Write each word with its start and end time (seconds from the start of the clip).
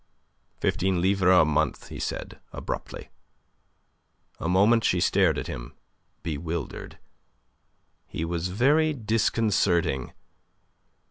"Fifteen 0.59 0.99
livres 0.99 1.31
a 1.41 1.45
month," 1.45 1.89
said 2.01 2.33
he, 2.51 2.57
abruptly. 2.57 3.09
A 4.39 4.49
moment 4.49 4.83
she 4.83 4.99
stared 4.99 5.37
at 5.37 5.45
him 5.45 5.75
bewildered. 6.23 6.97
He 8.07 8.25
was 8.25 8.47
very 8.47 8.93
disconcerting. 8.95 10.13